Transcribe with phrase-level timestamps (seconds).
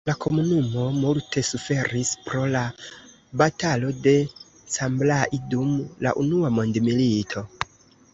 [0.09, 2.63] La komunumo multe suferis pro la
[3.41, 4.13] batalo de
[4.77, 5.77] Cambrai dum
[6.07, 7.45] la Unua mondmilito.